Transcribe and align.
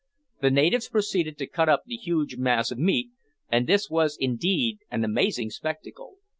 The 0.41 0.49
natives 0.49 0.89
proceeded 0.89 1.37
to 1.37 1.45
cut 1.45 1.69
up 1.69 1.83
the 1.85 1.93
huge 1.95 2.35
mass 2.37 2.71
of 2.71 2.79
meat, 2.79 3.11
and 3.51 3.67
this 3.67 3.87
was 3.87 4.17
indeed 4.19 4.79
an 4.89 5.03
amazing 5.03 5.51
spectacle. 5.51 6.15